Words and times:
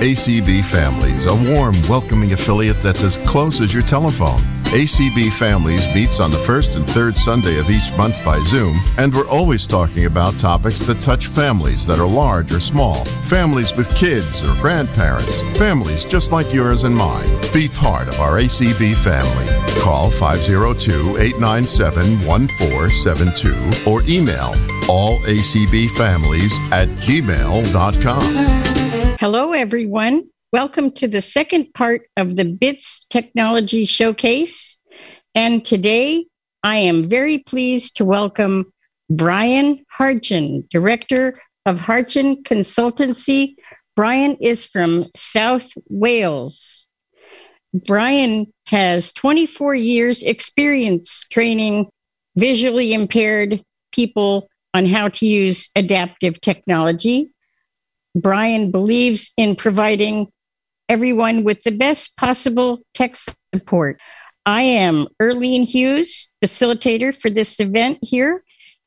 ACB 0.00 0.64
Families, 0.64 1.26
a 1.26 1.34
warm, 1.52 1.74
welcoming 1.86 2.32
affiliate 2.32 2.80
that's 2.82 3.02
as 3.02 3.18
close 3.18 3.60
as 3.60 3.74
your 3.74 3.82
telephone. 3.82 4.40
ACB 4.72 5.30
Families 5.34 5.84
meets 5.94 6.20
on 6.20 6.30
the 6.30 6.38
first 6.38 6.74
and 6.74 6.88
third 6.88 7.18
Sunday 7.18 7.58
of 7.58 7.68
each 7.68 7.94
month 7.98 8.24
by 8.24 8.38
Zoom, 8.44 8.80
and 8.96 9.14
we're 9.14 9.28
always 9.28 9.66
talking 9.66 10.06
about 10.06 10.38
topics 10.38 10.80
that 10.86 11.02
touch 11.02 11.26
families 11.26 11.86
that 11.86 11.98
are 11.98 12.06
large 12.06 12.50
or 12.50 12.60
small, 12.60 13.04
families 13.26 13.76
with 13.76 13.94
kids 13.94 14.42
or 14.42 14.54
grandparents, 14.54 15.42
families 15.58 16.06
just 16.06 16.32
like 16.32 16.50
yours 16.50 16.84
and 16.84 16.96
mine. 16.96 17.28
Be 17.52 17.68
part 17.68 18.08
of 18.08 18.18
our 18.20 18.38
ACB 18.38 18.94
family. 18.94 19.46
Call 19.82 20.10
502 20.10 21.18
897 21.18 22.26
1472 22.26 23.90
or 23.90 24.00
email 24.08 24.54
allacbfamilies 24.88 26.58
at 26.72 26.88
gmail.com. 26.88 28.79
Hello, 29.20 29.52
everyone. 29.52 30.30
Welcome 30.50 30.92
to 30.92 31.06
the 31.06 31.20
second 31.20 31.74
part 31.74 32.08
of 32.16 32.36
the 32.36 32.46
BITS 32.46 33.04
Technology 33.10 33.84
Showcase. 33.84 34.78
And 35.34 35.62
today 35.62 36.24
I 36.62 36.76
am 36.76 37.06
very 37.06 37.36
pleased 37.36 37.96
to 37.96 38.06
welcome 38.06 38.72
Brian 39.10 39.84
Hartgen, 39.94 40.66
Director 40.70 41.38
of 41.66 41.76
Hartgen 41.76 42.44
Consultancy. 42.44 43.56
Brian 43.94 44.36
is 44.40 44.64
from 44.64 45.04
South 45.14 45.70
Wales. 45.90 46.86
Brian 47.74 48.50
has 48.68 49.12
24 49.12 49.74
years 49.74 50.22
experience 50.22 51.26
training 51.30 51.90
visually 52.36 52.94
impaired 52.94 53.62
people 53.92 54.48
on 54.72 54.86
how 54.86 55.08
to 55.08 55.26
use 55.26 55.68
adaptive 55.76 56.40
technology. 56.40 57.34
Brian 58.14 58.70
believes 58.70 59.32
in 59.36 59.56
providing 59.56 60.26
everyone 60.88 61.44
with 61.44 61.62
the 61.62 61.70
best 61.70 62.16
possible 62.16 62.80
tech 62.94 63.16
support. 63.54 64.00
I 64.46 64.62
am 64.62 65.06
Erlene 65.20 65.66
Hughes, 65.66 66.28
facilitator 66.44 67.14
for 67.14 67.30
this 67.30 67.60
event 67.60 67.98
here. 68.02 68.42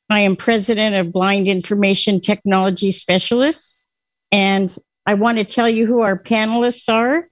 I 0.10 0.22
am 0.22 0.36
president 0.36 0.96
of 0.96 1.14
Blind 1.14 1.48
Information 1.48 2.20
Technology 2.20 2.92
Specialists. 2.92 3.86
And 4.32 4.76
I 5.06 5.14
want 5.14 5.38
to 5.38 5.46
tell 5.46 5.70
you 5.70 5.86
who 5.86 6.02
our 6.02 6.18
panelists 6.18 6.92
are. 6.92 7.28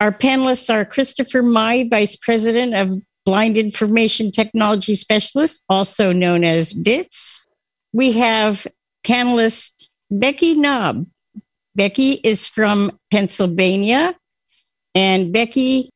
Our 0.00 0.12
panelists 0.12 0.72
are 0.72 0.84
Christopher 0.84 1.42
Mai, 1.42 1.86
Vice 1.90 2.16
President 2.16 2.74
of 2.74 3.00
Blind 3.24 3.58
Information 3.58 4.30
Technology 4.30 4.94
Specialists, 4.94 5.64
also 5.68 6.12
known 6.12 6.44
as 6.44 6.72
BITS. 6.72 7.46
We 7.92 8.12
have 8.12 8.66
panelist 9.04 9.88
Becky 10.10 10.54
Knob, 10.54 11.06
Becky 11.76 12.12
is 12.12 12.48
from 12.48 12.98
Pennsylvania, 13.10 14.14
and 14.94 15.32
Becky 15.32 15.90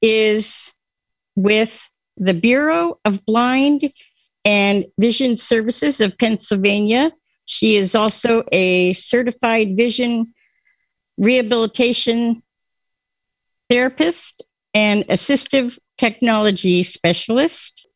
is 0.00 0.72
with 1.34 1.90
the 2.16 2.32
Bureau 2.32 2.98
of 3.04 3.24
Blind 3.26 3.92
and 4.44 4.86
Vision 4.98 5.36
Services 5.36 6.00
of 6.00 6.16
Pennsylvania. 6.16 7.12
She 7.44 7.76
is 7.76 7.94
also 7.94 8.44
a 8.52 8.92
certified 8.92 9.76
vision 9.76 10.32
rehabilitation 11.18 12.42
therapist 13.68 14.44
and 14.74 15.04
assistive 15.08 15.76
technology 15.98 16.84
specialist. 16.84 17.88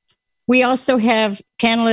We 0.46 0.64
also 0.64 0.96
have 0.96 1.40
panelist 1.62 1.88